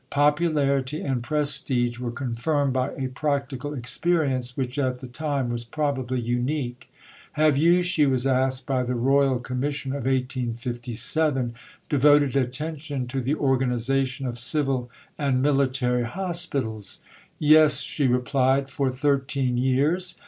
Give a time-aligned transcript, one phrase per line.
[0.09, 6.19] Popularity and prestige were confirmed by a practical experience which at the time was probably
[6.19, 6.91] unique.
[7.33, 11.53] "Have you," she was asked by the Royal Commission of 1857,
[11.87, 16.97] "devoted attention to the organization of civil and military hospitals?"
[17.37, 20.15] "Yes," she replied, "for thirteen years.